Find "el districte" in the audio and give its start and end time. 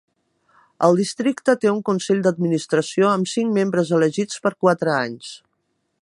0.87-1.55